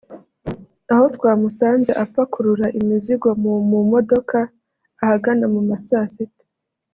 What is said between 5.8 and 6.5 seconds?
saa sita